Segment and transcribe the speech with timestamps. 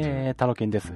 [0.00, 0.92] えー、タロケンです。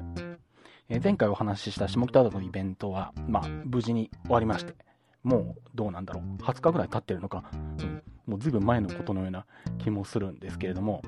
[0.88, 4.76] えー前回お話しした下北沢のイベントは、まあ、無事に終わりまして、
[5.24, 9.44] もうどうなんだろう、20日ぐらい経ってるのか、うん、もうずいぶん前のことのような
[9.78, 11.02] 気もするんですけれども、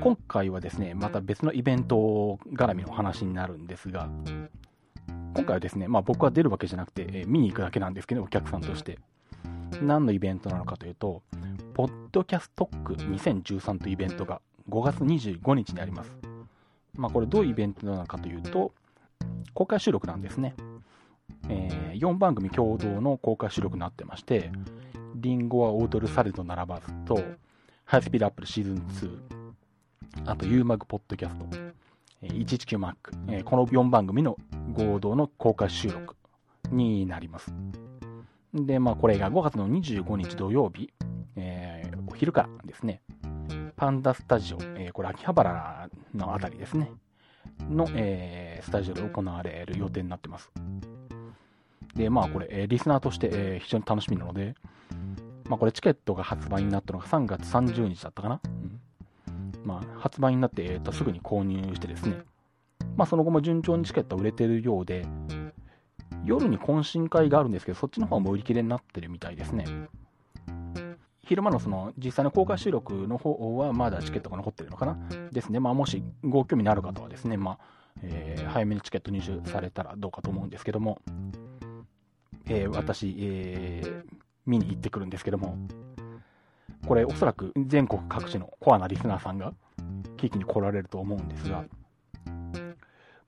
[0.00, 4.08] 今回はですね、また別のイベント絡みの話になるんですが、
[5.34, 9.00] 今回はですね、まあ僕は出るわけじゃなくて、えー見に行くだけなんですけど、お客さんとして。
[9.82, 11.22] 何のイベントなのかというと、
[11.74, 16.27] ポッドキャストック2013というイベントが5月25日にあります。
[16.98, 18.72] まあこれどういうイベントなのかというと、
[19.54, 20.54] 公開収録なんですね。
[21.48, 24.52] えー4番組共同の公開収録になってまして、
[25.16, 27.20] リンゴは踊るサレと並ばずと、
[27.84, 31.46] ハイスピードアップルシーズン2、あと UMAG ポッドキャスト、
[32.22, 32.94] え 119Mac、
[33.28, 34.36] えこの4番組の
[34.72, 36.14] 合同の公開収録
[36.70, 37.52] になります。
[38.54, 40.92] で、まあこれが5月の25日土曜日、
[41.36, 43.02] えーお昼からですね、
[43.78, 46.90] パンダスタジオ、えーこれ秋葉原のあたりですね、
[47.70, 50.50] の、えースタジオで行われる予定になってます。
[51.94, 54.56] で、まあこれ、えリスナーとして、え非常に楽しみなので、
[55.48, 58.40] まあこれチケットが発売になったのが3月30日だったかな。
[58.44, 58.80] うん
[59.64, 62.16] まあ発売になって、えーとすぐに購入してですね、
[62.96, 65.06] まあその後も順調にチケット売れてるようで、
[66.24, 69.64] 夜に懇親会があるんですけど、そっちの方も売り切れになってるみたいですね。
[71.28, 74.96] 昼間のその実際の公開収録の方はまだチケットが残ってるのかな？
[75.30, 75.60] ですね。
[75.60, 77.58] まあもしご興味のある方はですね、まあ、
[78.02, 80.98] えー早めにチケット入手されたらどうかと思うんですけども、
[82.46, 84.04] えー私、えー
[84.46, 85.58] 見に行ってくるんですけども、
[86.86, 89.52] これおそらく全国各地のコアなリスナーさんが
[90.16, 91.66] 聞きに来られると思うんですが、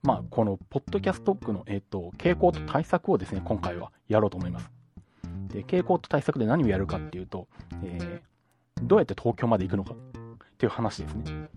[0.01, 4.71] まあ、このポッドキャストックの、えっと傾向と対策をですね、今回はやろうと思います。
[5.47, 7.47] で、傾向と対策で何をやるかっていうと、
[7.83, 8.31] えー
[8.83, 9.95] どうやって東京まで行くのかっ
[10.57, 11.49] ていう話ですね。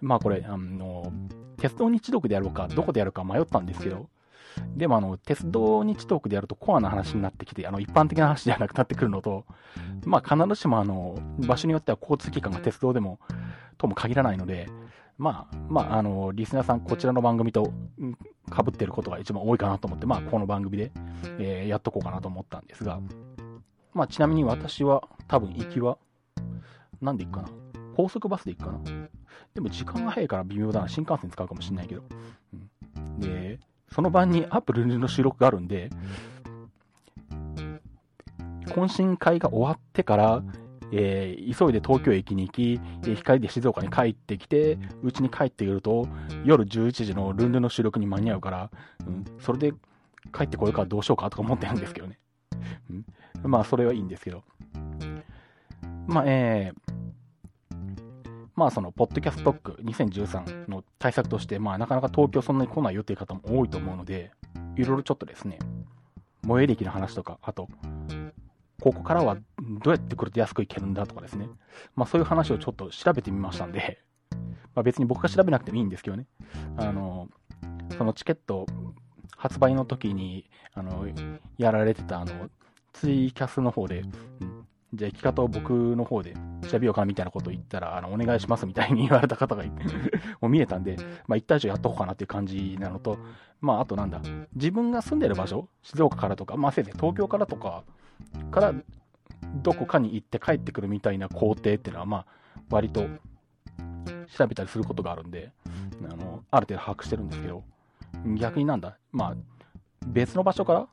[0.00, 1.12] まあこれ、あの、
[1.58, 4.08] 鉄道日読でやろうか、どこでやるか迷ったんですけど、
[4.76, 9.44] でもあの、鉄道日トークでやるとコアな話になってきて、あの、一般的な話じゃなくなってくるのと、
[10.04, 13.18] まあ必ずしもあの、場所によっては交通機関が鉄道でも、
[13.76, 14.68] とも限らないので、
[15.20, 17.74] まあ、まあ、あの、リスナーさん、こちらの番組と
[18.48, 20.92] かぶってることが一番多いかなと思って、まあ、この番組で、
[21.38, 22.98] えーやっとこうかなと思ったんですが、
[23.92, 25.98] まあ、ちなみに私は、多分行きは、
[27.02, 27.48] なんで行くかな？
[27.96, 29.08] 高速バスで行くかな？
[29.54, 30.88] でも時間が早いから微妙だな。
[30.88, 32.02] 新幹線使うかもしれないけど。
[32.94, 33.60] うん、で、
[33.92, 35.90] その晩にアップルの収録があるんで、
[38.68, 40.42] 懇親会が終わってから、
[40.92, 46.08] えー急いで東京駅に行き、えー光で静岡に帰ってきて、うちに帰ってくると、
[46.44, 48.70] 夜11時のルンルンの収録に間に合うから、
[49.06, 49.72] うん、それで
[50.36, 52.18] 帰ってこようかどうしようかとか思ってるんですけどね。
[52.90, 54.44] うん、まあ、それはいいんですけど。
[56.06, 57.00] まあ、えー
[58.56, 64.32] まあ、その、ポッドキャストック2013の対策として、まあ、なかなか東京そんなに来ないよっていう方も多いと思うので、
[64.76, 65.58] いろいろちょっとですね、
[66.42, 67.68] 最寄り駅の話とか、あと、
[68.80, 71.48] ここからはどうやって来ると安く行けるんだとかですね、
[71.94, 74.00] まあ、そういう話をちょっと調べてみましたんで、
[74.74, 76.26] まあ、別に僕が調べなくてもいいんですけどね、
[76.76, 77.28] あの、
[77.96, 78.66] そのチケット
[79.36, 81.06] 発売の時に、あの、
[81.58, 82.50] やられてた、あの、
[82.92, 84.00] ツイキャスの方で、
[84.40, 86.34] うんじゃあ行き方を僕の方で
[86.68, 89.84] 調べようかなみたいなことを言ったら、あの、お願いしますみたいに言われた方がいて、
[90.40, 90.96] もう見えたんで、
[91.28, 93.18] まあ一体以上やっとこうかなっていう感じなのと、
[93.60, 94.20] まああとなんだ、
[94.54, 97.84] 自分が住んでる場所、静岡からとか、まあせいぜい東京からとか、
[98.50, 98.74] から、
[99.62, 102.26] どこかに行って帰ってくるみたいな工程っていうのは、まあ、
[102.70, 103.06] 割と
[104.36, 105.50] 調べたりすることがあるんで、
[106.04, 107.64] あの、ある程度把握してるんですけど、
[108.38, 109.36] 逆になんだ、まあ、
[110.06, 110.88] 別の場所から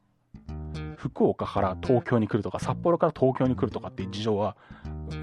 [0.97, 4.55] 福岡から東京に来るとか、札幌から東京に来るとかっていう事情は、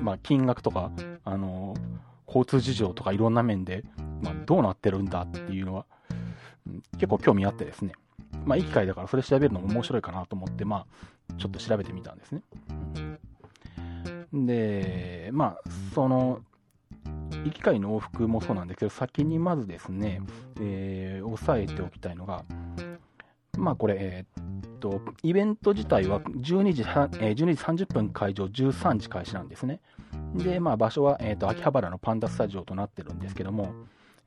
[0.00, 0.91] まあ、金額とか、
[1.25, 1.75] あの
[2.26, 3.84] 交通事情とかいろんな面で、
[4.22, 5.87] まあ、どうなってるんだっていうのは、
[6.93, 7.93] 結構興味あってですね。
[8.45, 10.87] まあ、いい機会だからそれ調べるのも面白いかなと思って、ま
[11.31, 12.43] あ、ちょっと調べてみたんですね。
[14.33, 16.41] で、まあ、その、
[17.44, 20.20] 行き会の往復もそうなんですけど、先にまずですね、
[20.61, 22.44] えー押さえておきたいのが、
[23.56, 29.81] まあこれ、えーっと、イベント自体は12時え12時30分会場、13時開始なんですね。
[30.35, 33.73] で、まあ場所は、えーっと、秋葉原のパンダスタジオとなってるんですけども、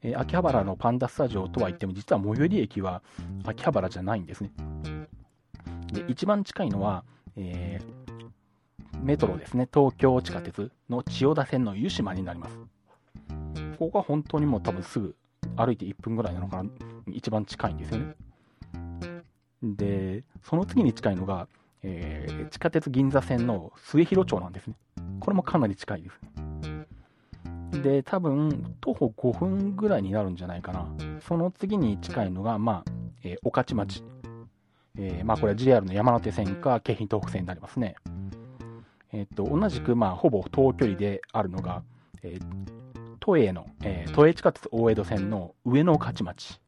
[0.03, 3.01] えー秋葉原のパンダスタジオとは言っても、実は最寄り駅は
[3.45, 4.51] 秋葉原じゃないんですね。
[5.91, 7.03] で、一番近いのは、
[7.35, 8.07] えー
[9.03, 12.57] メトロですね、東京地下鉄の千代田線の湯島になります。
[13.77, 15.15] ここは本当にもう多分すぐ
[15.55, 16.69] 歩いて1分ぐらいなのかな、
[17.11, 18.15] 一番近いんですよね。
[19.61, 21.47] で、その次に近いのが、
[21.83, 24.73] えー地下鉄銀座線の末広町なんですね。
[25.19, 26.19] これもかなり近いです。
[27.71, 30.87] で、多分、徒歩5分ぐらいになるんじゃないかな。
[31.21, 32.91] その次に近いのが、まあ、
[33.23, 34.03] えー、御徒町。
[34.97, 37.95] えー、まあ、これは JR の山手線か京浜東北線になりますね。
[39.13, 41.83] えっ、と、同じく、まあ、ほぼ等距離であるのが、
[42.23, 42.45] えー、
[43.19, 46.61] 都営の、えー、都営地下鉄大江戸線の上野御徒町。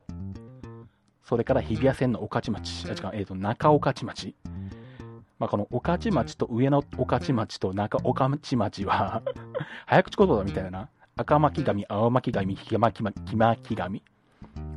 [1.24, 2.88] それから日比谷線の御徒町。
[2.88, 4.36] あ、違う、えっ、と、中御徒町。
[5.40, 9.24] まあ、この御徒町と上野御徒町と中御徒町は
[9.88, 14.04] 早口言葉みたいな赤巻紙、青巻紙、黄巻紙、黄巻紙。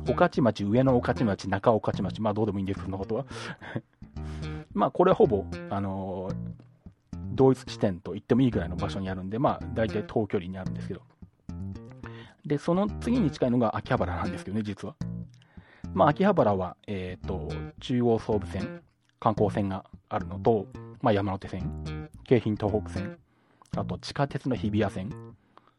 [0.07, 2.21] 御徒町、上野御徒町、中御徒町。
[2.21, 3.25] まあどうでもいいんです、そのことは。
[4.73, 6.35] まあこれはほぼ、あのー、
[7.33, 11.01] 同一地点と言ってもいいぐらいの場所にあるんで、まあ大体遠距離にあるんですけど。
[12.45, 14.95] で、その次に近いのが秋葉原なんですけどね、実は。
[15.93, 17.49] まあ秋葉原は、えっ、ー、と、
[17.79, 18.81] 中央総武線、
[19.19, 20.67] 観光船があるのと、
[21.01, 23.17] まあ、山手線、京浜東北線、
[23.75, 25.09] あと地下鉄の日比谷線、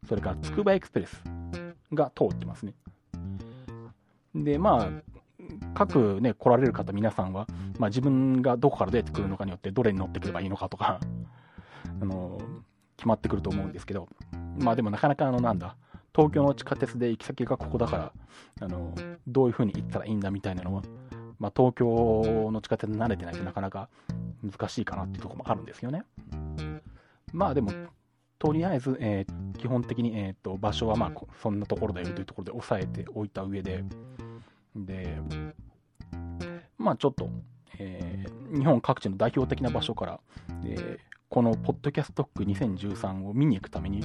[0.08, 1.22] それからつくばエクスプレス
[1.92, 2.74] が通ってますね。
[4.34, 5.14] で、まあ、
[5.74, 7.46] 各ね、来られる方皆さんは、
[7.78, 11.00] まあ、自分がどこから出てくるのかによってどれに乗ってくればいいのかとか、
[12.00, 12.40] あの、
[12.96, 14.08] 決まってくると思うんですけど、
[14.58, 15.76] まあでもなかなかあのなんだ、
[16.14, 18.12] 東京の地下鉄で行き先がここだから、
[18.60, 18.94] あの、
[19.26, 20.82] どういう風に行ったらいいんだみたいなのは、
[21.44, 23.90] まあ、東京の地下鉄慣れてないとなかなか
[24.42, 26.04] 難しいかなっていうところもあるんですよね。
[27.34, 27.70] まあでも、
[28.38, 31.12] とりあえず、えー、基本的に、えーと、場所はまあ
[31.42, 33.84] そんなところだよというところで押さえておいた上で、
[34.74, 35.18] で、
[36.78, 37.28] まあちょっと、
[37.78, 40.20] えー、日本各地の代表的な場所から、
[40.64, 40.98] えー、
[41.28, 44.00] このポッドキャストック2013を見に行くために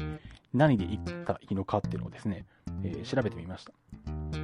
[0.54, 2.46] 何で行ったらいいのかっていうのをですね、
[2.84, 4.39] えー、調べてみました。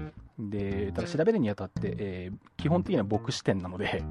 [0.49, 4.03] で、ただ調べるにあたって、えー、基本的には僕視点なので、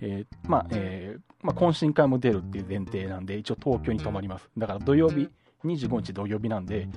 [0.00, 4.48] えー、まあ、えー、まあ、懇親会も出るっていう前提なんで、一応東京に泊まります。
[4.56, 5.28] だから土曜日、
[5.64, 6.88] 25日土曜日なんで、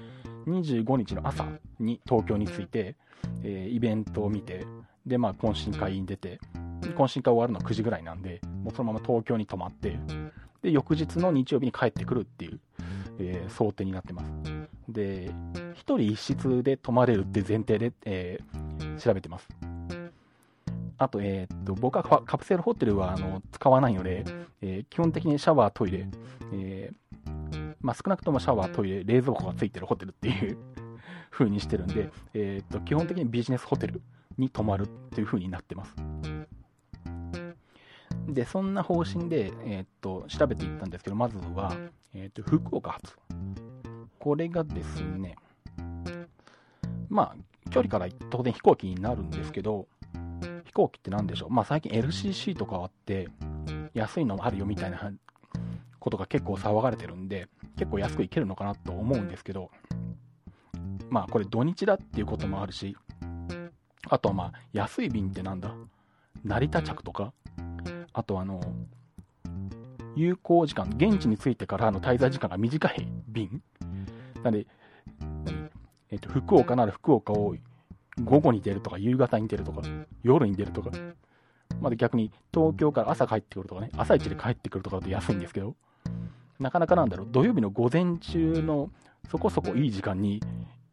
[0.47, 1.45] 25日の朝
[1.79, 2.95] に東京に着いて、
[3.43, 4.65] えイベントを見て、
[5.05, 6.39] で、まあ、懇親会に出て、
[6.81, 9.97] 懇親会終わるの9時ぐらいなんで、もうそのまま東京に泊まって、
[10.61, 12.59] で、翌日の日曜日に帰ってくるっていう、
[13.19, 14.54] え想定になってます。
[14.89, 19.47] で、1人1室で泊まれるって前提で、えー、調べてます。
[20.97, 24.23] あと、えー、っと、僕はカプセルホテルはあの使わないので、
[24.61, 26.07] えー、基本的にシャワー、トイレ、
[26.53, 26.91] え、
[27.81, 30.57] まあ、少なくともシャワー、トイレ、冷蔵庫がついてるホテルっていう
[31.31, 34.01] 風にしてるんで、えっと、基本的にビジネスホテル
[34.37, 35.95] に泊まるっていう風になってます。
[38.27, 41.75] で、そんな方針で、えっと、調べていったんですけど、まずは、
[42.13, 43.15] えっと、福岡発。
[44.25, 45.35] これがですね、
[47.09, 49.85] まあ、距離から当然飛行機になるんですけど、
[50.63, 51.51] 飛行機って何でしょう？
[51.51, 53.27] まあ最近 LCC とかあって、
[53.93, 55.11] 安いのもあるよみたいな
[55.99, 59.69] ことが結構騒がれてるんで、結構安く行けるのかなと思うんですけど、
[61.11, 62.97] まあこれ土日だっていうこともあるし、
[64.09, 65.71] あとはまあ安い便ってなんだ？
[66.43, 67.31] 成田着とか、
[68.11, 68.59] あとあの、
[70.15, 73.61] 有効時間、現地に着いてからの滞在時間が短い便
[74.45, 74.67] なんで、
[76.11, 77.55] えっ、と、福岡なら福岡を
[78.23, 79.81] 午後に出るとか、夕方に出るとか、
[80.23, 80.91] 夜に出るとか、
[81.81, 85.75] まだ逆に東京から朝帰ってくるとかね、朝一で帰ってくるとかだと安いんですけど、
[86.59, 88.91] なかなかなんだろう、土曜日の午前中の
[89.29, 90.41] そこそこいい時間に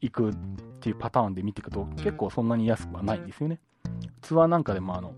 [0.00, 0.34] 行くっ
[0.80, 3.60] ていうパターンで見ていくと、結構そんなに安くはないんですよね。
[4.22, 5.14] ツアーなんかでもあの、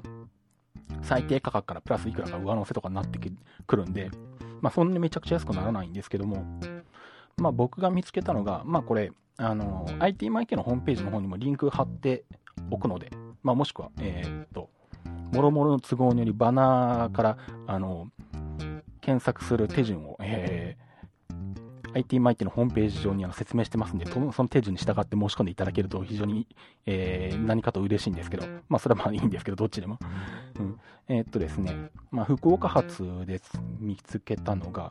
[1.02, 3.18] 最低価格からプラスいくらか上乗せとかになって
[3.66, 4.10] くるんで、
[4.60, 6.44] まあそんなにめちゃくちゃ安くならないんですけども、
[7.36, 12.24] まあ、僕が見つけたのが、まあ、これ、あの、IT マイケのホームページの方にもリンク貼って
[12.70, 13.10] おくので、
[13.42, 14.70] まあ、もしくは、えー、っと、
[15.32, 18.08] もろもろの都合によりバナーから、あの、
[19.00, 26.46] 検索する手順を、えー、IT マイケのホームページ上に説明してますんで、その手順に従って申し込んでいただけると非常に、
[26.86, 29.98] えー、何かと嬉しいんですけど、まあ、それはまあいいんですけど、どっちでも。
[30.58, 33.40] うん、えー、っとですね、まあ、福岡発で
[33.78, 34.90] 見つけたのが、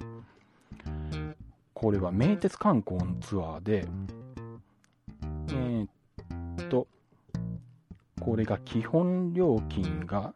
[1.84, 3.86] これは名鉄観光のツアーで、
[5.50, 6.88] えー、っと、
[8.22, 10.34] これが基本料金が、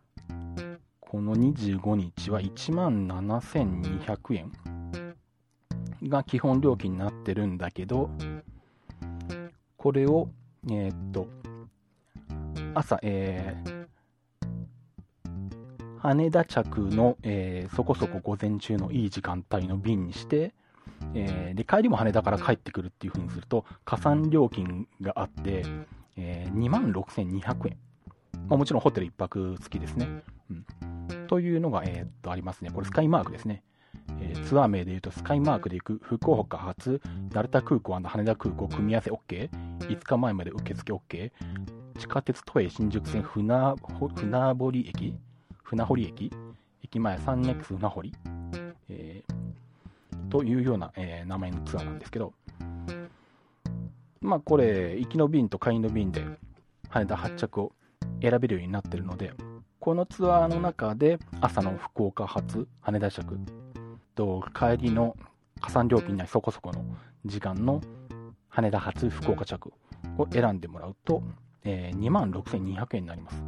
[1.00, 4.52] この25日は17,200円
[6.10, 8.10] が基本料金になってるんだけど、
[9.78, 10.28] これを、
[10.70, 11.30] えー、っと、
[12.74, 13.88] 朝、えー、
[16.00, 20.54] 羽田着の、えー、そこそこ午前中のいい時間帯の便にして、
[21.14, 25.66] えー、で、帰りも羽田から帰ってくるっていう風にすると、加算料金があって、
[26.16, 27.78] えー、26,200円。
[28.48, 30.24] まあ、もちろんホテル1泊付きですね。
[30.50, 31.28] うん。
[31.28, 32.72] というのが、えー、っと、ありますね。
[32.72, 33.64] これスカイマークですね。
[34.22, 37.02] えー、ツアー名でいうとスカイマークで行く福岡発
[37.34, 41.32] 成田空港羽田空港組み合わせ OK5 日前まで受付 OK
[42.00, 43.76] 地下鉄都営新宿線船
[44.16, 45.16] 船堀駅？
[45.64, 46.32] 船堀駅？
[46.84, 48.14] 駅前サンネックス船堀、
[50.30, 52.34] というような、えー、名前のツアーなんですけど
[54.22, 56.26] まあこれ行きの便と帰りの便で
[56.90, 57.72] 羽田発着を
[58.22, 59.34] 選べるようになってるので
[59.80, 63.38] このツアーの中で朝の福岡発羽田着
[64.16, 65.16] と帰りの
[65.62, 66.86] 加算料金にはそこそこの
[67.26, 67.82] 時間の
[68.50, 69.72] 羽田発福岡着
[70.18, 71.24] を選んでもらうと、
[71.64, 73.44] えー、2万6200円になります。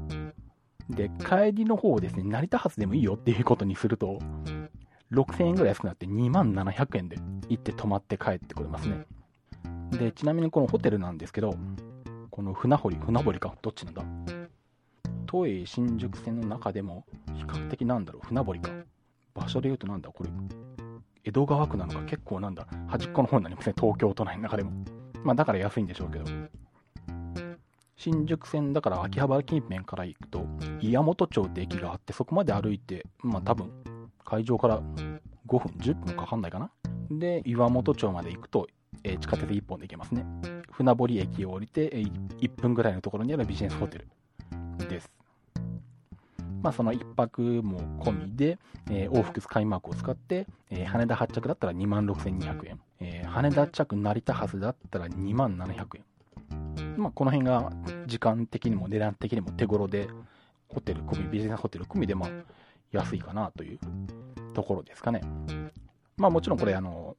[0.90, 4.20] で、帰りの方をですね、成田発でもいいよっていうことにすると、
[5.12, 7.18] 6000円ぐらい安くなって2万700円で
[7.50, 9.06] 行って泊まって帰ってくれますね。
[9.92, 11.56] で、ちなみにこのホテルなんですけど、
[12.30, 14.04] この船堀、船堀か、どっちなんだ？
[15.26, 18.72] 都営新宿線の中でも比較的なんだろう、船堀か。
[19.34, 20.30] 場所で言うとなんだ、これ、
[21.24, 22.02] 江戸川区なのか？
[22.06, 24.72] 結構なんだ、端っこの方になりますね、東京都内の中でも。
[25.24, 26.26] まあだから安いんでしょうけど。
[27.98, 30.46] 新宿線だから秋葉原近辺から行くと、
[30.80, 33.72] 岩本町って駅があって、そこまで歩いて、まあ多分、
[34.30, 34.82] 会場から
[35.48, 36.70] 5分、10分かかんないかな？
[37.10, 38.68] で、岩本町まで行くと、
[39.04, 40.26] えー、地下鉄1本で行けますね。
[40.72, 41.98] 船堀駅を降りて、え、
[42.42, 44.08] 1分ぐらいのところにあるビジネスホテル
[44.88, 45.12] です。
[46.62, 48.60] まあ、その1泊も込みで、
[48.90, 56.04] えー、往復スカイマークを使って、えー、羽田発着だったら2万6200円、えー、羽田着成田発だったら2万700円。
[56.98, 57.72] まあ、この辺が
[58.08, 60.10] 時間的にも値段的にも手頃で、
[60.68, 62.30] ホテル込み、ビジネスホテル込みで、まあ、
[62.92, 63.80] 安いかなという
[64.54, 65.22] ところですかね。
[66.18, 67.16] まあ、もちろんこれ、あの、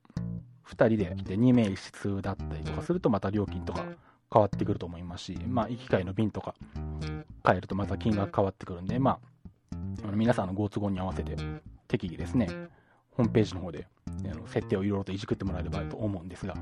[0.66, 3.84] 2人でで2名室だったりとかすると、また料金とか
[4.32, 6.54] 変わってくると思いますし、まあ、行き帰りの便とか
[7.44, 9.18] 変えるとまた金額変わってくるんで、ま
[10.04, 11.36] あ、の皆さんのご都合に合わせて
[11.88, 12.48] 適宜ですね、
[13.12, 13.86] ホームページの方で
[14.46, 16.54] 設定をいろいろといじくってもらえればと思うんですが、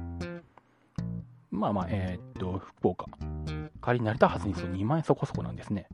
[1.51, 3.07] まあまあ、えー、っと、福岡。
[3.83, 5.89] 帰り成田発にすると2万円そこそこなんですね。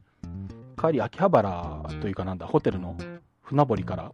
[0.75, 2.97] 帰り秋葉原というかなんだ、ホテルの
[3.43, 4.13] 船堀から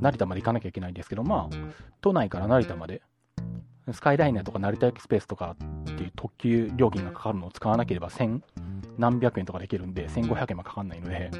[0.00, 1.56] 成田まで行かなきゃいけないんですけど、まあ、
[2.00, 3.02] 都内から成田まで、
[3.92, 5.56] スカイライナーとか成田エクスプレスとか
[5.90, 8.40] っていう特急料金がかかるのを使わなければ1000
[8.98, 11.30] 何百円とかできるんで、1500円もかかんないので、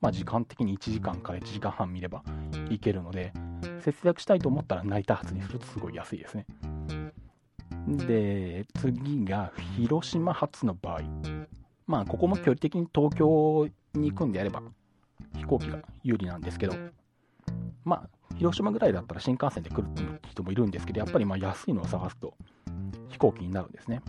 [0.00, 2.22] まあ、時間的に1時間から1時間半見れば
[2.70, 3.32] いけるので、
[3.80, 6.46] 節約したいと思ったら成田発にするとすごい安いですね。
[7.86, 11.00] で、次が広島発の場合。
[11.86, 14.62] まあ、ここも距離的に東京に行くんであれば、
[15.36, 16.74] 飛行機が有利なんですけど、
[17.84, 22.34] まあ、広島ぐらいだったら新幹線で来るって人もいるんですけど、やっぱりま安いのを探すと
[23.08, 24.02] 飛行機になるんですね。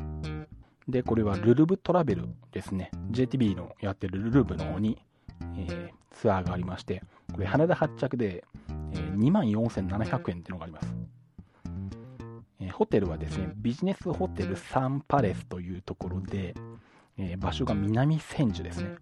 [0.88, 2.92] で、これはルルブトラベルですね。
[3.12, 4.98] JTB のやってるルルブの方に
[5.58, 8.44] えー、ツアーがありまして、これ羽田発着で、
[8.92, 10.96] えー、24,700円っていうのがあります。
[12.60, 16.56] えー、ホテルはですね、ビジネスホテルサンパレスというところで、
[17.18, 18.96] え場所が南千住ですね。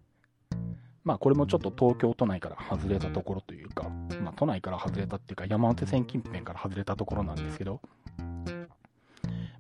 [1.04, 3.90] まあこれもちょっと東京都内から外れたところというか、
[4.22, 7.82] まあ都内から外れたっていうか山手線近辺から外れたところなんですけど、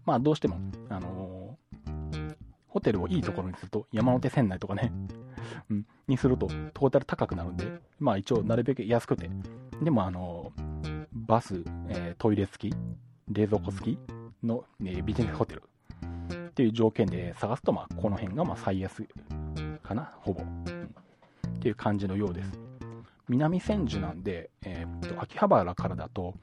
[0.05, 0.57] まあどうしても、
[0.89, 2.35] あのー、
[2.67, 4.91] ホテルをいいところにすると山手線内とかね、
[5.69, 7.65] うん、にするとトータル高くなるんで、
[7.99, 9.29] まあ一応なるべく安くて、
[9.81, 10.51] でもあの、
[11.11, 12.75] バス、えー、トイレ付き、
[13.29, 13.99] 冷蔵庫付き
[14.43, 15.63] の、え、ビジネスホテル
[16.47, 19.07] っていう条件で探すと、まあこの辺がま最安
[19.81, 20.41] かな、ほぼ、
[21.63, 22.51] っていう感じのようです。
[23.29, 26.35] 南千住なんで、えー、っと、秋葉原からだと、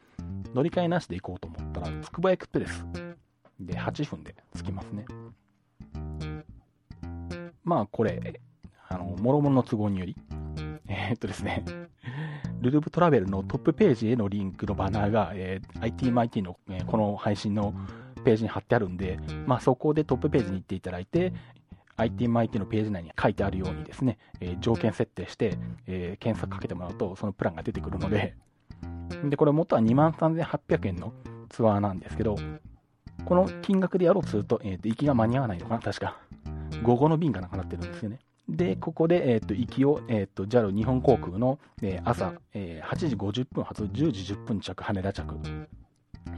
[0.54, 2.86] 乗り換えなしで行こうと思ったら、つくばエクスプレス
[3.60, 5.04] で8分で着きますね。
[7.62, 8.40] まあこれ、
[8.88, 10.16] あの、もろもろの都合により、
[10.88, 11.66] えー、っとですね、
[12.62, 17.74] ルルブトラベルのトップページへのリンクのバナーが、えー、ITMIT の、えー、この配信の
[18.24, 21.34] ページに貼ってあるんで、まあ、そこでトップページに行っていただいて、
[22.00, 28.34] ITMIT のページ内に書いてあるようにですね、えー、条件設定して、えー、検索かけてもらうと、そのプランが出てくるので、
[29.24, 31.12] で、これ元は23,800円の
[31.48, 32.36] ツアーなんですけど、
[33.24, 36.16] この金額でやろうとすると、えー、と行きが間に合わないのかな、確か。
[36.82, 38.20] 午後の便がなくなってるんですよね。
[38.48, 45.36] で、ここで、えっ、ー、と、行きを、えっ、ー、と、JAL 日本航空の、えー、朝、えー、8時50分発、10時10分着、羽田着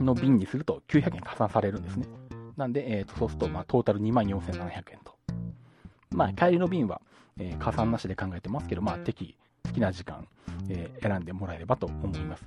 [0.00, 2.06] の便にすると900円加算されるんですね。
[2.56, 5.11] なんで、えっ、と、そうすると、まあ、トータル24,700円と。
[6.12, 7.00] まあ、帰りの便は、
[7.38, 10.26] え加算なしで考えてますけど、まあ、適好きな時間、
[10.68, 12.44] え選んでもらえればと思います。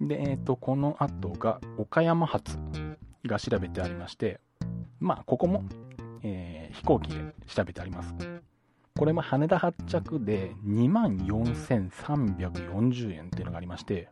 [0.00, 2.58] で、えっ、と、この後が、岡山発
[3.24, 4.40] が調べてありまして、
[5.00, 5.64] まあ、ここも、
[6.22, 8.14] えー、飛行機で調べてあります。
[8.98, 14.08] これも羽田発着で24,340円っていうのがありまして、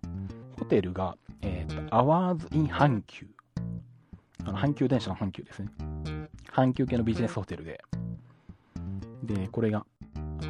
[0.59, 3.27] ホテルが、えーと、アワーズ・イン・阪急。
[4.47, 5.71] あの阪急電車の阪急ですね。
[6.53, 7.83] 阪急系のビジネスホテルで。
[9.27, 9.87] で、これが、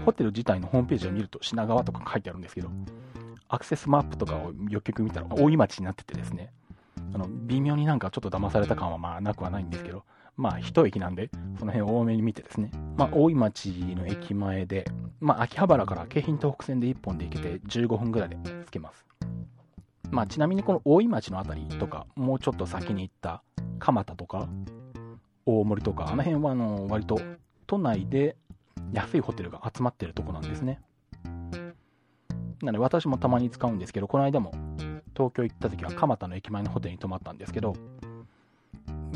[0.04, 2.71] ホテル自体のホームページを見ると品川とか書いてあるんですけど、
[3.49, 6.52] アクセスマップとかをよく見たら大井町になっててですね、
[7.14, 10.04] あの微妙になんかちょっと騙された感はまあなくはないんですけど、
[10.37, 13.66] まあ一駅なんで、その辺を多めに見てですね、まあ大井町
[13.97, 14.85] の駅前で、
[15.21, 19.07] まあ秋葉原から京浜東北線で1本で行けて15分ぐらいで着けます。
[20.11, 23.43] まあちなみにこの大井町の辺りとか、もうちょっと先に行った
[23.78, 24.49] 蒲田とか、
[25.47, 27.21] 大森とか、あの辺はあの割と
[27.66, 28.37] 都内で
[28.94, 30.80] 安いホテルが集まってるとこなんですね。
[32.62, 34.52] なので私もたまに使うんですけど、この間も
[35.14, 37.74] 東京行った時は蒲田の駅前のホテルに泊まったんですけど、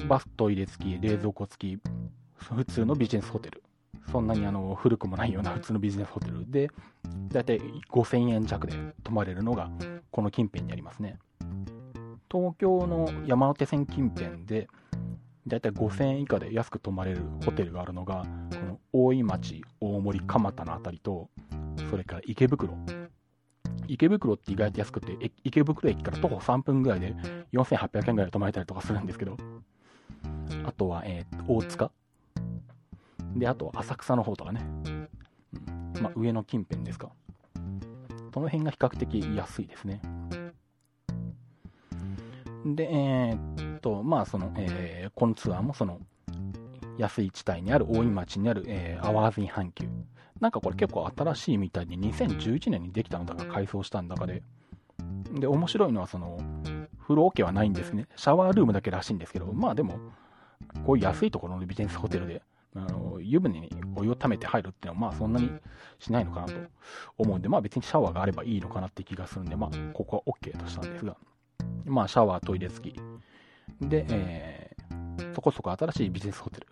[0.08, 1.80] バストイレ付き、冷蔵庫付き、
[2.36, 3.62] 普通のビジネスホテル。
[4.10, 6.70] そんなにあの古くもないような普通のビジネスホテルで、
[7.28, 9.70] だいたい5000円弱で泊まれるのが、
[10.10, 11.18] この近辺にありますね。
[12.30, 14.68] 東京の山手線近辺で、
[15.48, 21.28] だいたい5000円以下で安く泊まれるホテルがあるのが、この大井町、大森、蒲田の辺りと、
[21.90, 22.74] それから池袋。
[23.86, 27.14] 池袋って意外と安くて、池袋駅から徒歩3分ぐらいで
[27.52, 29.36] 4800円ぐらい泊まれたりとかするんですけど、
[30.64, 31.90] あとは、えー、大塚。
[33.34, 34.60] で、あと浅草の方とかね。
[34.84, 35.08] うん、
[36.02, 37.10] まあ、上の近辺ですか。
[38.34, 40.00] その辺が比較的安いですね。
[42.64, 46.00] で、えー、っと、まあ、その、えー、このツアーもその、
[46.98, 49.88] 安い地帯にある大井町にある、えー、アワーズイン阪急。
[50.40, 54.42] なんかこれ結構新しいみたいに2011年にできたのだか改装したんだかで。
[55.32, 56.38] で、面白いのはその、
[57.02, 58.06] 風呂桶はないんですね。
[58.16, 59.98] シャワールームだけらしいんですけど、まあでも、
[60.84, 62.42] こういう安いところのビジネスホテルで、
[62.74, 65.50] あの湯船にお湯をためて入るっていうのは、まあそんなに
[65.98, 66.54] しないのかなと
[67.16, 71.16] 思うんで、まあ別にシャワーがあればいいのかなって気がするんで、まあここは OK としたんですが、
[71.84, 73.00] まあシャワー、トイレ付き。
[73.80, 76.66] で、えー、そこそこ新しいビジネスホテル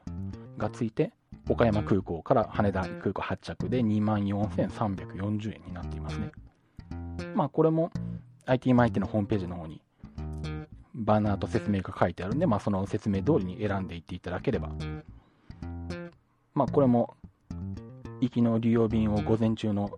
[0.58, 1.12] がついて、
[1.48, 6.33] 岡山空港から羽田空港発着で24,340円になっていますね。
[7.35, 7.90] まあこれも
[8.46, 9.81] IT マイティのホームページの方に
[10.94, 14.70] バナーと説明が書いてあるんで、まあその説明通りに選んでいっていただければ。
[16.54, 17.14] まあこれも
[18.20, 19.90] 行きの利用便を午前中の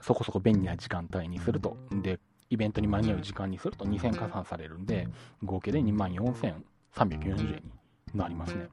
[0.00, 5.08] そこそこ便利な時間帯にすると、で、イベントに間に合う時間にすると2000加算されるんで、
[5.44, 7.62] 合計で24,340円に
[8.14, 8.68] なりますね。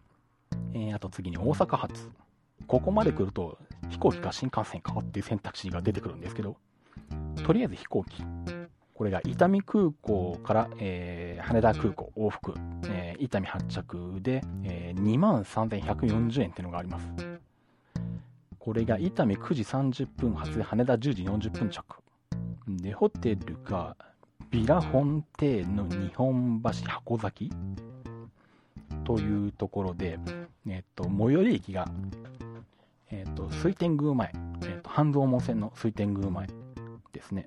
[0.73, 2.09] えー、あと次に大阪発。
[2.67, 3.57] ここまで来ると
[3.89, 6.57] 飛行機か新幹線かっていう選択肢が出てくるんですけど、
[7.43, 8.23] とりあえず飛行機。
[8.93, 12.53] これが伊丹空港から、えー、羽田空港往復、
[12.85, 17.07] えー、伊丹発着で、えー、23,140円っていうのがあります。
[18.59, 22.02] これが伊丹9時30分発で羽田10時40分着。
[22.67, 23.95] で、ホテルが
[24.49, 27.51] ビラフォンテーヌ日本橋箱崎？
[29.03, 30.17] というところで、
[30.67, 31.89] えっと、最寄り駅が、
[33.11, 36.47] えっと、水天宮前、えっと、半蔵門線の水天宮前
[37.11, 37.45] ですね。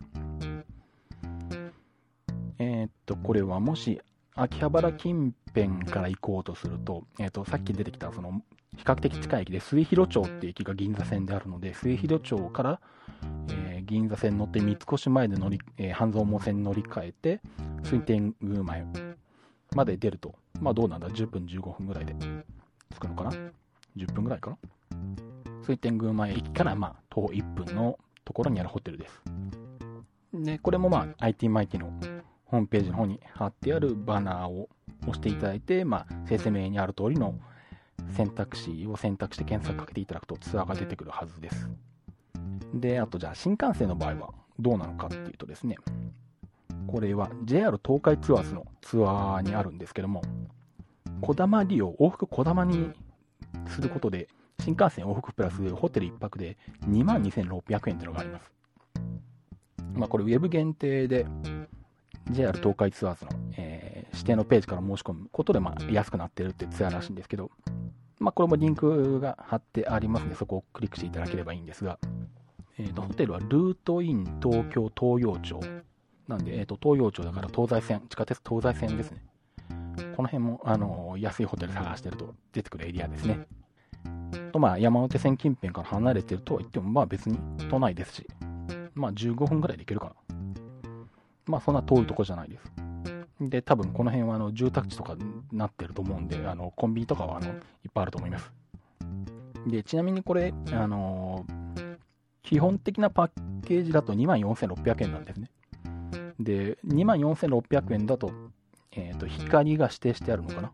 [2.59, 4.00] えっと、これはもし、
[4.35, 8.42] 秋葉原近辺から行こうとすると、えっと、さっき出てきた、その、
[8.76, 12.81] 比較的近い駅で、末広町っていう駅が銀座線であるので、末広町から、
[13.48, 17.40] えー、銀座線乗って三越前で乗り、えー、半蔵門線に乗り換えて、
[17.85, 18.85] 水天宮前
[19.75, 22.14] まで出ると、まあどうなんだ、10分15分ぐらいで
[22.92, 23.31] 着くのかな
[23.96, 24.59] ?10 分ぐらいかな？
[25.62, 29.22] 水天宮前駅からまあ徒歩1分のところにあるホテルです。
[30.35, 31.92] で、これもまあ IT マイティの
[32.46, 34.68] ホームページの方に貼ってあるバナーを
[35.03, 37.38] 押していただいて、まあ説明にある通りの
[38.16, 41.68] 選択肢を選択して検索かけていただくとツアーが出てくるはずです。
[42.80, 45.76] で、あとじゃあ新幹線の場合はどうなのかっていうとですね、
[46.86, 50.22] これは JR 東海ツアーズのツアーにあるんですけども、
[51.20, 52.90] こだま利用、往復こだまに
[53.68, 54.28] することで、
[54.60, 56.56] 新幹線往復プラスホテル1泊で
[56.88, 58.52] 2万2600円っていうのがあります。
[59.94, 61.26] まあこれウェブ限定で
[62.30, 67.50] JR 東海ツアーズの、えー、指定のページから申し込むことでまあ安くなってるってツアーらしいんですけど、
[68.18, 71.98] まあこれもリンクが貼ってありますので、そこをクリックしていただければいいんですが、
[72.78, 75.60] えーと、ホテルはルートイン東京東洋町
[76.28, 79.22] なんで、えーと、東洋町だから東西線、地下鉄東西線ですね。
[80.14, 83.46] この辺も、あのー、安いホテル探してると出てくるエリアですね。
[84.52, 87.38] と、まあ、山手線近辺から離れてるとは言っても、まあ別に
[87.70, 88.26] 都内ですし、
[88.94, 90.14] まあ15分ぐらいで行けるかな。
[91.46, 92.72] まあそんな遠いとこじゃないです。
[93.40, 97.54] で、多分この辺はあの住宅地とかになってると思うんで、あのコンビニとかはあのいっ
[97.92, 98.50] ぱいあると思います。
[99.66, 101.65] で、ちなみにこれ、あのー、
[102.46, 103.30] 基本的なパッ
[103.66, 105.50] ケージだと24,600円なんですね。
[106.38, 108.30] で、24,600円だと、
[108.92, 110.72] えっ、と、光が指定してあるのかな。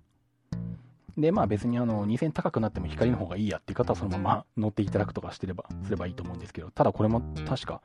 [1.16, 7.80] で、まあ別にあの、2000高くなっても光の方がいいやっていう方はそのまま乗っていただくとかしてれば、すればいいと思うんですけど、ただこれも確か、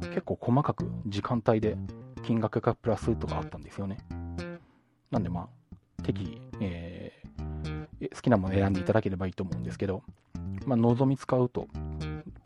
[0.00, 1.76] 結構細かく時間帯で
[2.22, 3.98] 金額がプラスとかあったんですよね。
[5.10, 10.02] なんでまあ、適宜、えー、好きなもの選んでいただければいいと思うんですけど、
[10.64, 11.68] まあ、望み使うと、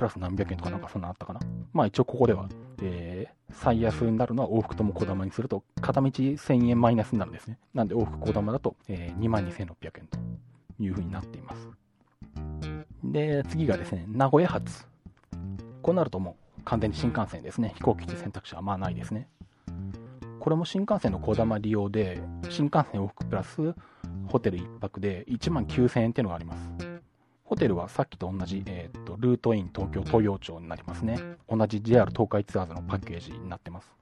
[0.03, 1.39] プラス何百円とかなんかそんなあったかな。
[1.73, 2.49] まあ一応ここでは、
[2.83, 7.57] えー、最安になるのは往復とも小玉にすると、片道1000円マイナスになるんですね。
[7.73, 10.19] なんで往復小玉だと、えー、22,600円と
[10.81, 11.69] いう風になっています。
[13.05, 14.85] で、次がですね、名古屋発。
[15.83, 17.73] こうなるともう完全に新幹線ですね。
[17.77, 19.29] 飛行機って選択肢はまあないですね。
[20.41, 23.73] これも新幹線の小玉利用で、新幹線往復プラス
[24.27, 26.92] ホテル1泊で1万9000円っていうのがあります。
[27.53, 31.19] ホテルはさっきと同じ、えーと、ルートイン東京東洋町になりますね。
[31.51, 33.95] 同じ JR 東海ツアーズのパッケージになってます。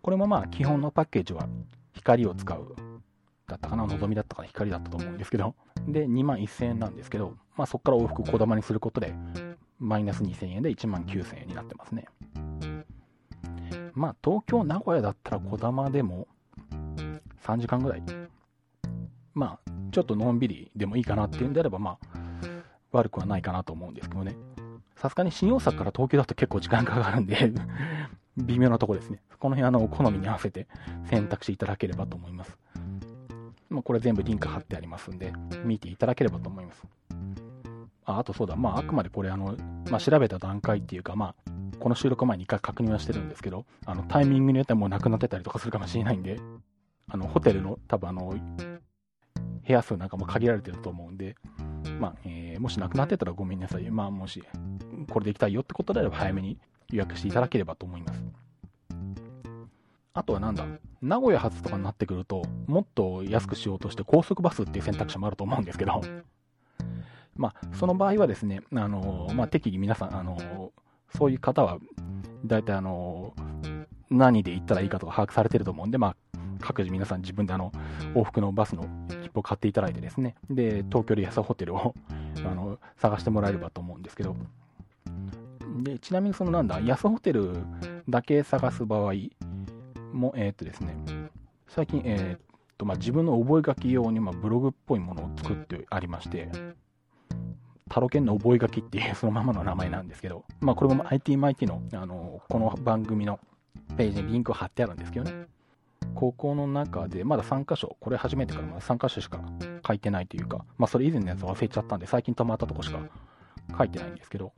[0.00, 1.46] これもまあ基本のパッケージは
[1.92, 2.74] 光を使う
[3.46, 5.54] だったかな、のぞみだったかな、光だったと思うんですけど、
[5.86, 9.14] で、2万1000円なんですけど、まあそこから往復小玉にすることで、
[9.78, 12.06] マイナス2000円で1万9000円になってますね。
[13.92, 16.26] まあ東京、名古屋だったら小玉でも
[17.42, 18.02] 3時間ぐらい。
[19.34, 22.23] まあちょっとのんびりでもいいかなっていうんであれば、まあ
[22.96, 24.36] 悪くはないかなと思うんですけどね。
[24.96, 27.52] さすがに新大阪から東京だと結構時間かかるんで
[28.38, 29.20] 微妙なとこですね。
[29.38, 30.66] この辺あの、好みに合わせて
[31.04, 32.58] 選択していただければと思います。
[33.68, 35.32] まあ、これ全部リンク貼ってありますんで、
[35.64, 36.82] 見ていただければと思います。
[38.06, 39.56] ああとそうだ、まあ、あくまでこれあの、
[39.90, 46.38] まあ、調べた段階っていうか、まあ、この収録前に一回確認はしてるんですけど、あの、タイミングによってはもうなくなってたりとかするかもしれないんで、
[47.08, 48.34] あの、ホテルの多分あの、
[49.66, 51.36] 部屋数なんかも限られてると思うんで、
[52.00, 53.90] まあ、えー、もしなくなってたらごめんなさい。
[53.90, 54.42] まあ、もし、
[55.10, 56.58] これで行きたいよってことであれば早めに
[56.90, 58.24] 予約していただければと思います。
[60.12, 60.64] あとはなんだ、
[61.02, 66.00] 名古屋発とかになってくると、もっと安くしようとして高速バスっていう選択肢もあると思うんですけど、
[67.36, 70.72] まあ、その場合はですね、あのまあ、適宜皆さん、あの
[71.16, 71.78] そういう方は、
[72.44, 73.34] 大体あの
[74.10, 76.16] 何で行ったらいいかとか把握されてると思うんで、まあ、
[76.60, 77.72] 各自皆さん自分であの、
[78.14, 78.86] 往復のバスの
[79.34, 81.94] 切符を買っていただいてですね、で、東京で安ホテルを
[82.38, 84.36] あの探してもらえればと思うんですけど、
[85.82, 87.52] で、ちなみにそのなんだ、安ホテル
[88.08, 89.12] だけ探す場合
[90.12, 90.96] も、えー、っとですね、
[91.68, 92.40] 最近、えー、っ
[92.78, 96.48] と、まあ、自分の覚書用に、まブログっぽいものを作ってありまして、
[97.90, 103.40] タロケンの覚書っていう そのままの名前なんですけど、まあ、これも ITMIT の、あの、この番組の
[103.96, 105.46] ページにリンクを貼ってあるんですけどね。
[106.14, 109.40] 高校の中で、まだ3箇所、これ初めてからまだ3箇所しか
[109.86, 113.00] 書いてないというか、まあそれ以前のやつ忘れちゃったんで、最近泊まったとこしか
[113.76, 114.52] 書いてないんですけど、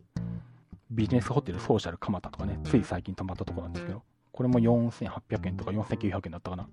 [0.90, 6.68] ビジネスホテルソーシャル蒲田とかね、つい最近泊まったとこなんですけど、これも4800円とか4900円だったかな。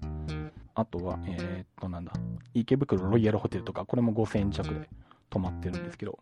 [0.76, 2.12] あとは、えー、っと、なんだ、
[2.54, 4.90] 池袋ロイヤルホテルとか、これも5000円弱で
[5.30, 6.20] 泊まってるんですけど、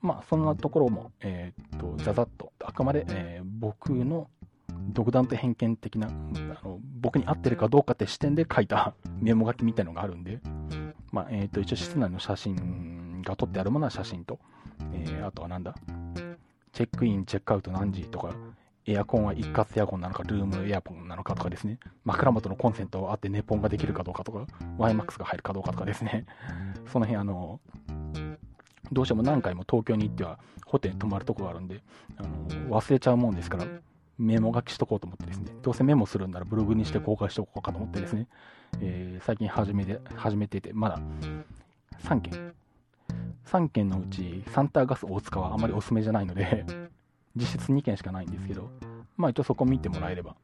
[0.00, 4.28] まあ、そんなところも、えー、っと、ざざっと、あくまで、えー、僕の
[4.88, 6.10] 独断と偏見的な、あ
[6.66, 10.40] の僕に合ってるかどうかって視点で書いたメモ書きみたいのがあるんで、
[11.10, 14.38] まあ、えっ、ー、と、一応室内の写真が撮ってあるものは写真と、
[14.94, 15.74] えー、あとはなんだ、
[16.72, 18.34] チェックイン、チェックアウト何時とか、
[18.86, 24.46] エアコンは一括エアコンなのか、ルームエアコンなのかとかですね、枕元のコンセントあってネポンができるかどうかとか、
[24.78, 26.26] YMAX が入るかどうかとかですね、
[26.90, 27.60] その辺あの、
[28.90, 31.82] どうしても何回も東京に行ってはホテルに泊まるとこがあるんで、
[32.16, 33.66] あの忘れちゃうもんですから、
[34.18, 38.26] メモ書きしとこうと思ってですね、どうせメモするんならブログにして公開しておこうかと思ってですね、
[38.80, 41.00] えー、最近始めて、始めてて、まだ
[42.04, 42.52] 3件。
[43.46, 46.64] 3件のうち、サンターガス大塚はあまりおすすめじゃないので
[47.36, 48.70] 実質2件しかないんですけど、
[49.16, 50.36] まあ一応そこ見てもらえれば、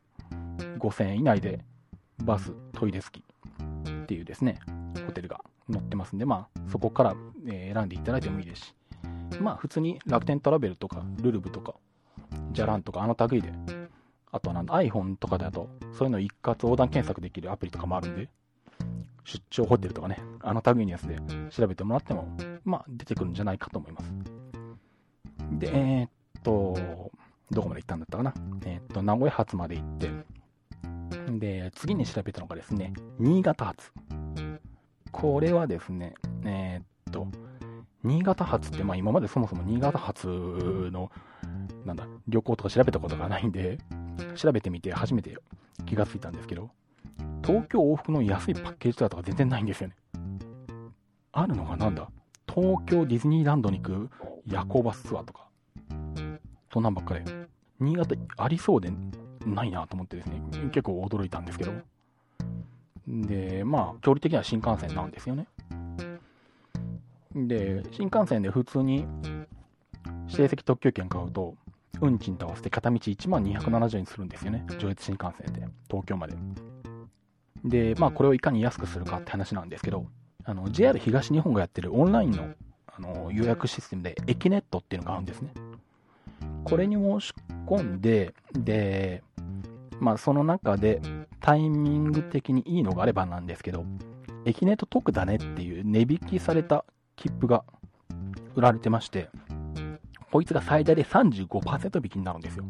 [0.78, 1.60] 5000円以内で
[2.22, 3.24] バス、トイレ付き
[3.90, 4.58] っていうですね、
[5.06, 8.74] ホテルが載ってますんで、まあそこから選んでいただいてもいいですし、
[9.40, 11.74] まあ普通に楽天トラベルとかルルブとか
[12.52, 13.52] じゃらんとかあの類で、
[14.30, 18.28] あとはなんだ iPhone とかだと、そういうの一括横断検索できるアプリとかもあるんで、
[19.24, 21.18] 出張ホテルとかね、あの類のやつで
[21.50, 22.28] 調べてもらっても、
[22.64, 24.12] まあ出てくるんじゃないかと思います。
[25.52, 26.10] で、えー、っ
[26.42, 27.10] と、
[27.50, 28.34] どこまで行ったんだったかな。
[28.64, 30.10] えー、っと、名古屋発まで行って、
[31.38, 33.90] で、次に調べたのがですね、新潟発。
[35.10, 36.14] これはですね、
[36.44, 37.26] えー、っと、
[38.04, 40.26] 新潟発って、まあ今までそもそも新潟発
[40.92, 41.10] の
[41.88, 43.78] なんだ、旅行とか調べたことがないんで、
[44.36, 45.36] 調べてみて初めて
[45.86, 46.70] 気がついたんですけど、
[47.44, 49.96] 東京往復の安いパッケージツアーとか全然ないんですよね。
[51.32, 52.10] あるのがなんだ、
[52.46, 54.10] 東京ディズニーランドに行く
[54.46, 55.48] 夜行バスツアーとか、
[56.72, 57.24] そんなんばっかり。
[57.80, 58.90] 新潟ありそうで
[59.46, 61.72] ないなと思ってですね、結構驚いたんですけど。
[63.06, 65.46] で、まあ、距離的には新幹線なんですよね。
[67.34, 69.06] で、新幹線で普通に
[70.26, 71.54] 指定席特急券買うと、
[72.00, 74.64] 運賃と合わせて片道1万270円するんですよね。
[74.78, 76.34] 上越新幹線で、東京まで。
[77.64, 80.06] で、まあ、これをいかに安くするかって話なんですけど、
[80.44, 82.48] あの、JR 東日本がやってるオンラインの
[82.86, 85.52] あの予約システムで、エキネットっていうのがあるんですね。
[86.64, 87.32] これに申し
[87.66, 89.22] 込んで、で、
[90.00, 91.00] まあ、その中で
[91.40, 93.84] タイミング的にいいのがあればなんですけど、
[94.44, 96.84] エキネット得だねっていう値引きされた
[97.16, 97.64] 切符が
[98.54, 99.28] 売られてまして、
[100.30, 102.64] こいつが最大で35%引きになるんですよ。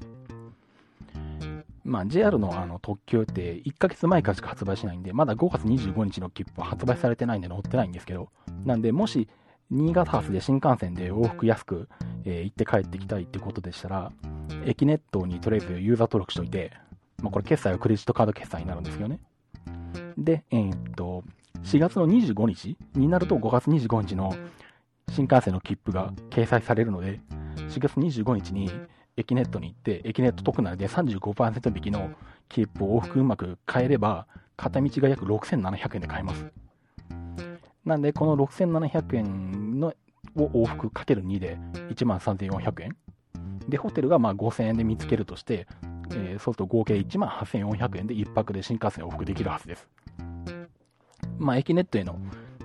[1.84, 8.28] まあ、JR のあの特急って1ヶ月前からしか発売しないんで、まだ5月25日の切符は発売されてないんで乗ってないんですけど、
[8.64, 9.28] なんで、もし、
[9.70, 11.88] 新潟発で新幹線で往復安く、
[12.24, 14.12] えー、行って帰ってきたいってことでしたら、
[14.64, 16.72] エキネットにとりあえずユーザー登録しといて、
[17.22, 19.18] まあ、これ決済はクレジットカード決済になるんですよね。
[20.16, 21.24] で、えー、っと、
[21.62, 24.34] 4月の25日になると5月25日の
[25.10, 27.20] 新幹線の切符が掲載されるので、
[27.68, 28.70] 4月25日に
[29.16, 32.10] エキネットに行って、エキネット特内で35%引きの
[32.48, 34.26] 切符を往復うまく買えれば、
[34.56, 36.46] 片道が約6700円で買えます。
[37.84, 39.94] なんで、この6700円の
[40.36, 41.58] を往復かける2で
[41.90, 42.96] 1万3400円。
[43.68, 45.66] で、ホテルがまあ5000円で見つけるとして、
[46.10, 49.88] えー、そうすると合計1万8400円で1泊で新幹線往復できるはずです。
[51.38, 52.18] まあ、エキネットへの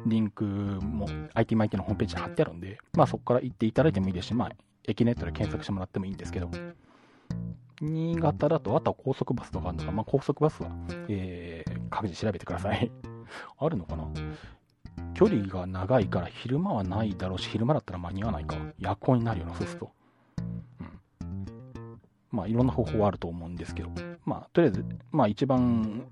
[0.05, 4.51] リンクも IT マイテのホームページに貼ってあるんで、まあ、そこから行っていただいてもいいですし、まあ、
[4.85, 6.49] エキネットで検索してもらってもいいんですけど、
[7.81, 10.69] 新潟だと、あとは高速バスとかあるのか、まあ、高速バスは、
[11.09, 12.91] えー、各自調べてください。
[13.57, 14.07] あるのかな
[15.13, 18.57] 距離が長いから昼間はないだろうし、昼間だったら間に合わないか。
[18.77, 19.91] 夜行になるような、そうすると。
[21.21, 21.99] うん。
[22.31, 23.89] まあ、いろんな方法はあると思うんですけど、
[24.25, 26.05] まあ、とりあえず、まあ、一番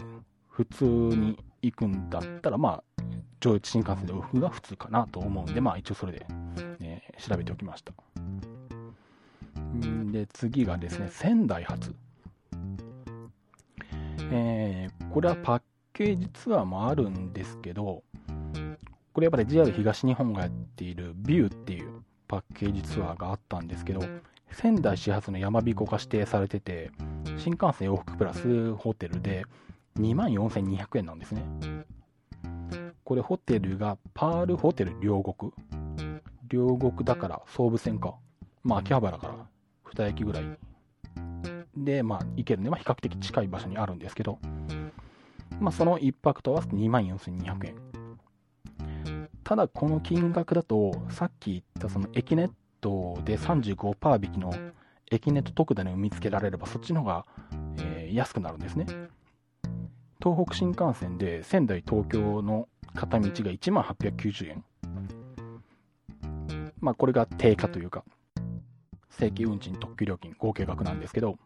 [0.50, 3.04] 普通に行くんだったら、まあ、
[3.40, 6.26] 上越新幹線で往復が普通かなと思うんで、まあ、一応それで、
[6.80, 7.94] ね、調べておきました。
[10.12, 11.94] で、次がですね、仙台発。
[14.34, 15.62] えー、これはパッ
[15.94, 18.04] ケージツアーもあるんですけど、
[19.14, 24.02] これやっぱり JR 東日本がやっているビューっていうパッケージツアーがあったんですけど、
[24.52, 26.92] 仙台始発の山彦が指定されてて、
[27.38, 29.46] 新幹線往復プラスホテルで
[30.00, 31.44] 24,200円なんですね。
[33.04, 35.52] これホテルがパールホテル両国。
[36.48, 38.16] 両国だから総武線か。
[38.64, 39.34] まあ秋葉原から
[39.96, 40.58] 2駅ぐらい。
[41.76, 44.40] で、まあ行けるんで、まあ比較的近い場所にあるんですけど、
[45.60, 47.76] まあその1泊と合わせて2万4200円。
[49.44, 54.54] ただこの金額だと、さっき言ったそのエキネットで35%引きの
[55.12, 57.26] エキネット特ダネを見つけられれば、そっちの方が、
[57.80, 58.86] えー、安くなるんですね。
[60.24, 64.64] 東北新幹線で仙台東京の片道が1万890円。
[66.80, 68.04] まあこれが定価というか、
[69.22, 71.38] 正規運賃特急料金合計額なんですけど、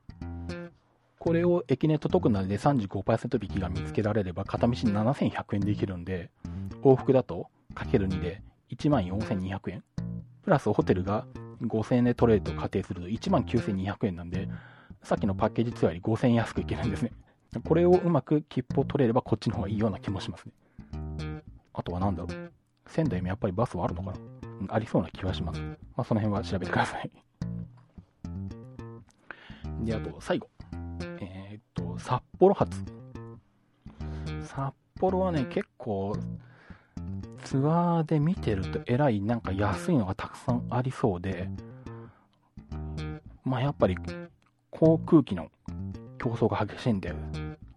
[1.19, 6.29] これをエキネット特内で35%引きが見つけられれば片道7100円できるんで、
[6.83, 9.83] 往復だとかける2で1万4200円。
[10.43, 11.25] プラスホテルが
[11.63, 14.47] 5000円で取れると仮定すると1万9200円なんで、
[15.03, 17.11] さっきのパッケージツアーより5000円安くいけるんですね。
[17.65, 21.41] これをうまく切符を取れればこっちの方がいいような気もしますね。
[21.73, 22.51] あとは何だろう。
[22.87, 24.17] 仙台もやっぱりバスはあるのかな、
[24.69, 25.61] ありそうな気はします。
[25.61, 27.11] まあその辺は調べてください。
[29.81, 30.49] で、あと最後。
[31.19, 32.83] えー、っと、札幌発。
[34.43, 36.17] 札幌はね、結構、
[37.43, 41.49] ツアーで見てるとえらいなんか安いのがたくさんありそうで、
[43.43, 43.95] まあやっぱり
[44.71, 45.51] 航空機の
[46.17, 47.13] 競争が激しいんで、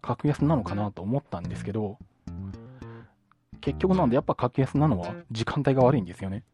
[0.01, 1.99] 格安なのかなと思ったんですけど、
[3.61, 6.45] 結局なんでやっぱ格安なのは時間帯が悪いんですよね。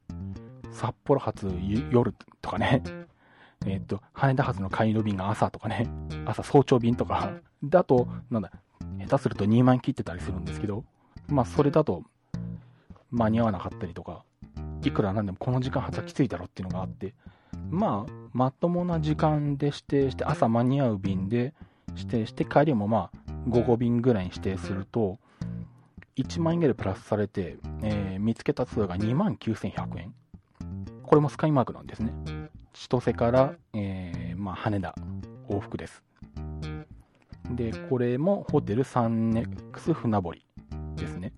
[0.74, 1.48] 札幌発
[1.90, 2.82] 夜とかね、
[3.64, 5.88] えっ、と、羽田発の帰りの便が朝とかね、
[6.26, 7.32] 朝早朝便とか、
[7.62, 8.50] だと、なんだ、
[8.98, 10.84] 下手すると2万切ってたりするんですけど、
[11.28, 12.02] まあそれだと
[13.10, 14.24] 間に合わなかったりとか、
[14.82, 17.14] いくらなんでもこの時間発はきついだろっていうのがあって、
[17.70, 21.54] まあ、まともな時間で指定して、朝間に合う便で
[21.96, 25.18] 指定して、帰りもまあ、午後便ぐらいに指定すると、
[26.16, 30.14] 1万円ぐらいプラスされて、えー、見つけたツアーが2万9100円。
[31.06, 32.12] これもスカイマークなんですね。
[32.72, 34.94] 千歳から、えー、まあ、羽田
[35.48, 36.02] 往復です。
[37.50, 40.44] で、これもホテルサンネックス船堀
[40.96, 41.32] ですね。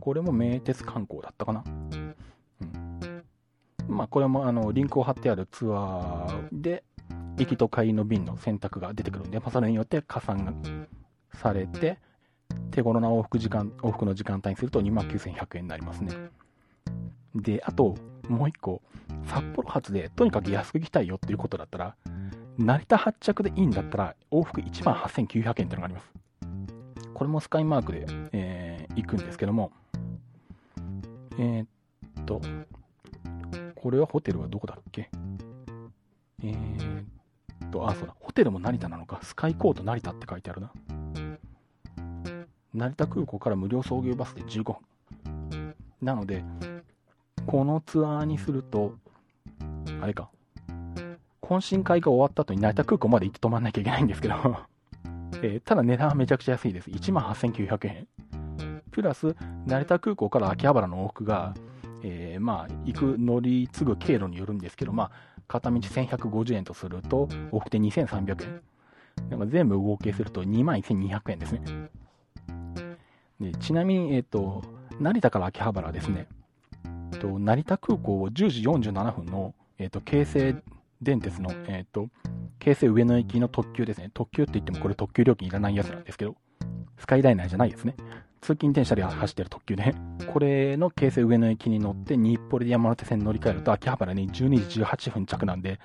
[0.00, 1.64] これも名鉄観光だったかな。
[1.66, 2.16] うん。
[3.88, 6.84] まあ、これもあのリンクを貼ってあるツアーで、
[7.38, 10.52] 行きと帰りの便の選択が出てくるんで、まあ、それによって加算が
[11.34, 11.98] されて、
[12.70, 16.14] 手頃な往復時間、往復の時間帯にすると29,100円になりますね。
[17.34, 17.96] で、あと、
[18.28, 18.82] もう一個、
[19.26, 21.96] 札幌発でとにかく安く行きたいよっていうことだったら、
[22.58, 26.12] 成田発着でいいんだったら、往復1万8900円ってのがあります。
[27.14, 29.72] これもスカイマークで、えー、行くんですけども、
[31.38, 32.40] えー、っと、
[33.74, 35.10] これはホテルはどこだっけ？
[36.42, 37.04] えー、
[37.66, 40.72] っと、あ、そうだ、ホテルも成田なのか、スカイコート成田って書いてあるな。
[42.74, 45.74] 成田空港から無料送迎バスで15分。
[46.00, 46.44] なので、
[47.46, 48.94] このツアーにすると、
[50.00, 50.30] あれか、
[51.42, 54.34] 懇親会が終わった後に成田空港まで行って泊まんなきゃいけないんですけど
[55.42, 56.90] えー、ただ値段はめちゃくちゃ安いです。
[56.90, 58.06] 18,900円。
[58.90, 59.34] プラス、
[59.66, 61.54] 成田空港から秋葉原の往復が、
[62.02, 65.10] えー、まあ、行く乗り継ぐ経路によるんですけど、まあ、
[65.48, 68.62] 片道1150円とすると、往復で2300円。
[69.30, 71.90] だか全部合計すると21,200円ですね。
[73.40, 74.62] でちなみに、えっ、ー、と、
[75.00, 76.28] 成田から秋葉原はですね、
[77.18, 80.56] と成田空港10時47分の、えっ、ー、と、京成
[81.00, 82.08] 電鉄の、えっ、ー、と、
[82.58, 84.10] 京成上野駅の特急ですね。
[84.14, 86.36] 特急って言ってもこれ特急料金いらないやつなんですけど、
[86.98, 87.94] スカイダイナーじゃないですね。
[88.40, 89.94] 通勤電車で走ってる特急で、
[90.26, 95.78] これの京成上野駅に乗って日暮里で山手線に乗り換えると秋葉原に12時18分着なんで、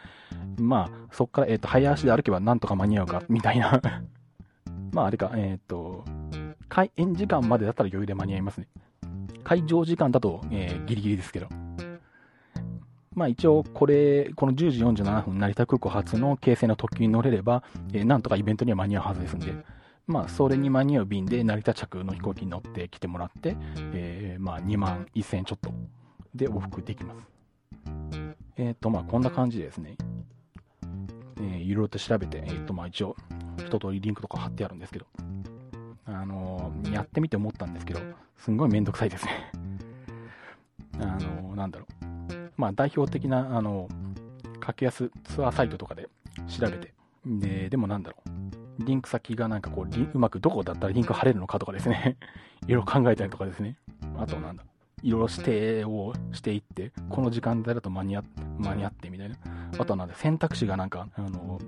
[0.57, 3.79] まあ、そっから、えっ、ー、と、早足で歩けばなんとか間に合うか、みたいな
[4.91, 6.03] まあ、あれか、えっ、ー、と、
[6.67, 8.67] 開園時間までだったら余裕で間に合いますね。
[9.47, 11.47] 会場時間だと、えー、ギリギリですけど。
[13.15, 19.55] まあ一応これ、この10時47分成田空港発の京成の特急に乗れれば、えー、なんとかイベントには間に合うはずですんで、
[20.05, 23.55] まあそれに間に合う便で成田着の飛行機に乗ってきてもらって、
[23.93, 25.71] えー、まあ2万1000ちょっと
[26.35, 27.17] で往復できます。
[28.57, 29.95] えっ、ー、とまあこんな感じでですね、
[31.37, 33.15] えー、いろいろと調べて、えっ、ー、とまあ一応
[33.59, 35.05] 一通りリンクとか貼ってあるんですけど、
[36.07, 37.99] あの、やってみて思ったんですけど、
[38.37, 39.51] すんごいめんどくさいですね。
[40.99, 42.51] あの、なんだろう。
[42.55, 46.09] まあ、代表的な、あのー、格安ツアーサイトとかで
[46.47, 46.93] 調べて、
[47.25, 48.85] で、でもなんだろう。
[48.85, 52.17] リンク先がなんかこう、うまくどこだったらリンク貼れるのかとかですね。
[52.67, 53.77] いろいろ考えたりとかですね。
[54.17, 54.63] あとなんだ。
[55.03, 59.35] いろいろ指定をしていって、この時間帯だと間に合って間に合ってみたいな。
[59.77, 61.59] あとはなんだ、選択肢がなんか、あの、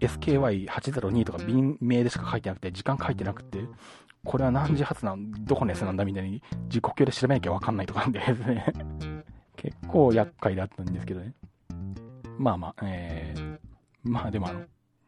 [0.00, 3.60] SKY802 とか便名でしか書いてなくて、時間書いてなくて、
[4.24, 8.72] これは何時発なん、どこのやつなんだみたいに、時刻表で調べなきゃわかんないとかでですね
[9.56, 11.32] 結構厄介だったんですけどね。
[12.38, 13.58] まあまあ、えー、
[14.02, 14.64] まあでもあの、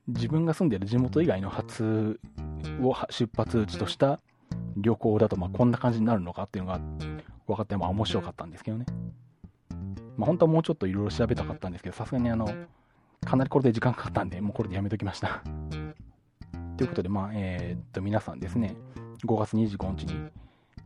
[0.07, 2.19] 自分が住んでる地元以外の初
[2.81, 4.21] を出発地とした
[4.77, 6.81] 旅行だと、まあこんな感じになるのかっていうのが
[7.47, 8.87] 分かって、まあ面白かったんですけどね。
[10.17, 12.49] まあ本当はもうちょっといろいろ調べたかったんですけど、さすがにあの、
[13.25, 15.43] かなりこれで時間かかったんで、もうこれでやめときました
[16.77, 18.77] ということで、まあ、えー、っと、皆さんですね、
[19.27, 20.31] 5月25日に、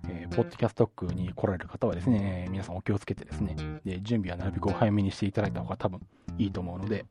[0.09, 6.01] えー、ポッドキャストックに来られる方はですね、皆さんお気をつけてですね、で準備はなるべくお早めにしていただいた方が多分
[6.38, 7.05] いいと思うので、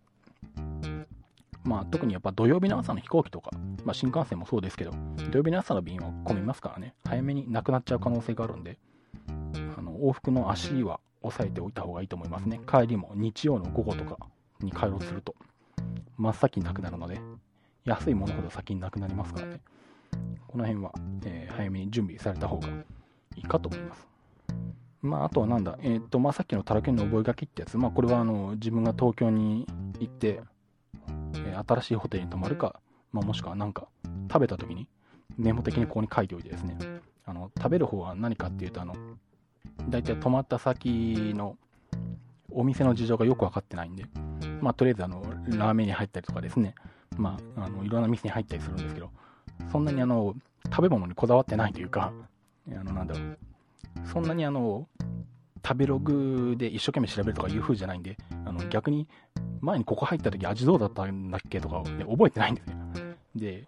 [1.63, 3.51] まあ、特にやっぱ土曜日の朝の飛行機とか、
[3.85, 4.91] まあ、新幹線もそうですけど、
[5.31, 8.77] 土曜日の朝の便は混みますからね、早めになくなっちゃう可能性があるんで、
[9.77, 12.59] あの往復の足は押さえておいた方がいいと思いますね。
[12.67, 14.17] 帰りも日曜の午後とか
[14.65, 15.35] に帰ろうとすると、
[16.17, 17.19] 真っ先になくなるので、
[17.85, 19.61] 安いものほど先になくなりますからね。
[20.47, 20.93] この辺は、
[21.25, 22.67] えー、早めに準備された方が
[23.35, 24.07] いいかと思います。
[25.01, 29.65] まあ、あとはなんだ、えっ、と、まあ、さっきのタラケンの覚書ってやつ、まあ、これはあの、自分が東京に
[29.99, 30.41] 行って、
[31.35, 32.79] えー、新しいホテルに泊まるか、
[33.11, 33.87] まあ、もしくはなんか、
[34.31, 34.87] 食べた時に、
[35.37, 36.77] メモ的にここに書いておいてですね、
[37.25, 38.93] あの、食べる方は何かっていうと、あの、
[39.89, 41.57] 大体泊まった先の
[42.53, 44.05] お店の事情がよく分かってないんで、
[44.61, 46.75] まあ、とりあえずあの、ラーメンに入ったりとかですね、
[47.17, 49.09] まあ、あの、いろんな店に入ったりするんですけど、
[49.71, 50.35] そんなにあの、
[50.65, 52.13] 食べ物にこだわってないというか、
[52.69, 53.37] あの、なんだろう、
[54.05, 54.87] そんなにあの、
[55.65, 59.07] 食べログで一生懸命調べるとかいう風じゃないんで、あの、逆に、
[59.61, 62.75] 前にここ入った時味どうだったんだっけとか、ね、覚えてないんですよ。
[63.35, 63.67] で、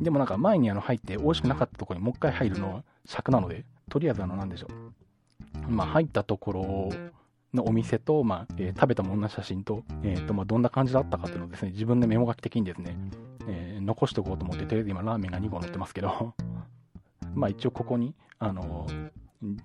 [0.00, 5.70] でもなんか前にあの入って美味しくなかったところにもう一回入るのは尺なので、とりあえずあの、なんでしょう。
[5.70, 6.88] まあ入ったところ
[7.54, 12.96] のお店と、まあ、えー、食べたものの写真と、えーとまあ、どんな感じだったかっていうのをですね、自分でメモ書き的にですね、
[13.48, 16.34] えー、残しておこうと思って、とりあえず今ラーメンが2個載ってますけど
[17.34, 18.86] まあ一応ここに、あの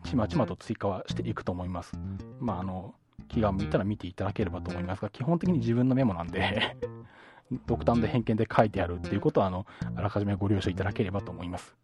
[0.03, 1.97] ちまちまと追加はしていくと思います。
[2.39, 2.93] まああの、
[3.27, 6.77] 気が向いたら見ていただければと思いますが、基本的に自分のメモなんで
[7.65, 9.65] 独断で偏見で書いてあるっていうことは、あの、
[9.95, 11.75] あらかじめご了承いただければと思います。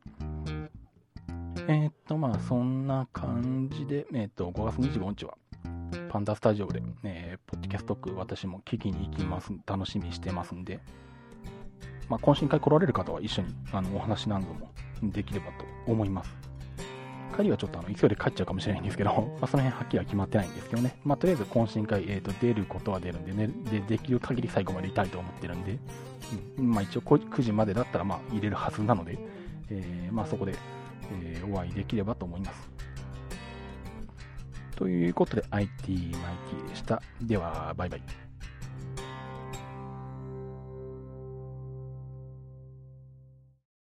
[1.67, 5.35] えー、っと、まあ、そんな感じで、えー、っと、5月25日は、
[6.09, 9.51] パンダスタジオで、えー、ポッドキャスト区私も聞きに行きます。
[9.65, 10.79] 楽しみにしてますんで、
[12.09, 14.71] まあ、懇親会来られる方は一緒にあのお話何度も
[15.03, 16.35] できればと思います。
[17.35, 19.11] 帰りはちょっとあの勢いで帰っちゃうかもしれないんですけど、
[19.41, 20.95] まあ、その辺はっきりは決まってないんですけどね。
[21.03, 25.77] まあ、とりあえず懇親会、えーと、出ることは出るんでね、で、できる限り最後までいたいと思ってるんで、
[26.57, 29.17] うん、まあ一応9時までだったらまあ入れるはずなので、
[29.69, 30.55] えー、まあそこで、
[31.11, 32.69] えー、お会いできればと思います。
[34.75, 37.01] ということで IT マイティでした。
[37.21, 38.24] では、バイバイ。